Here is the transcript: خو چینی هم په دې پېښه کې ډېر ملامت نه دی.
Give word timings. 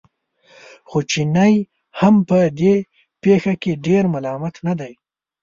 خو 0.89 0.97
چینی 1.11 1.55
هم 1.99 2.15
په 2.29 2.39
دې 2.59 2.75
پېښه 3.23 3.53
کې 3.61 3.71
ډېر 3.85 4.03
ملامت 4.13 4.55
نه 4.67 4.73
دی. 4.79 4.93